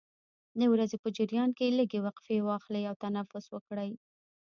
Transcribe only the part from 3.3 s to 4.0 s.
وکړئ.